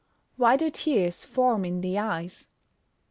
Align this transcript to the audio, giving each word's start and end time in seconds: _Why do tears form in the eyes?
_Why 0.39 0.57
do 0.57 0.71
tears 0.71 1.23
form 1.23 1.63
in 1.63 1.81
the 1.81 1.99
eyes? 1.99 2.47